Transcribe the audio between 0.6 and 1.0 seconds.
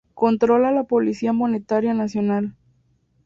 la